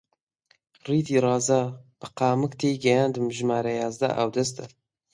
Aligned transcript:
ڕیتی 0.85 1.15
ڕازا! 1.23 1.61
بە 1.99 2.07
قامک 2.17 2.53
تێیگەیاندم 2.59 3.25
ژمارە 3.37 3.71
یازدە 3.81 4.09
ئاودەستە 4.17 4.65